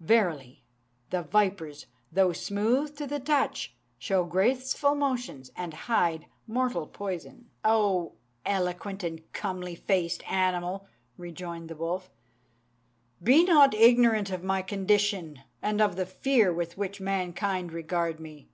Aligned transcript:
Verily, 0.00 0.64
the 1.10 1.22
vipers, 1.22 1.86
though 2.10 2.32
smooth 2.32 2.96
to 2.96 3.06
the 3.06 3.20
touch, 3.20 3.76
show 3.96 4.24
graceful 4.24 4.96
motions, 4.96 5.52
and 5.54 5.72
hide 5.72 6.26
mortal 6.48 6.84
poison.'" 6.84 7.48
"O 7.64 8.14
eloquent 8.44 9.04
and 9.04 9.32
comely 9.32 9.76
faced 9.76 10.24
animal!" 10.28 10.88
rejoined 11.16 11.70
the 11.70 11.76
wolf, 11.76 12.10
"be 13.22 13.44
not 13.44 13.72
ignorant 13.72 14.30
of 14.32 14.42
my 14.42 14.62
condition, 14.62 15.42
and 15.62 15.80
of 15.80 15.94
the 15.94 16.06
fear 16.06 16.52
with 16.52 16.76
which 16.76 17.00
mankind 17.00 17.72
regard 17.72 18.18
me. 18.18 18.48